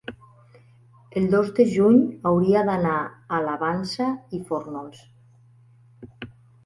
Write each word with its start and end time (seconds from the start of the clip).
el 1.19 1.27
dos 1.33 1.51
de 1.59 1.65
juny 1.73 1.99
hauria 2.29 2.63
d'anar 2.71 2.95
a 3.39 3.43
la 3.49 3.53
Vansa 3.65 4.09
i 4.39 4.41
Fórnols. 4.49 5.05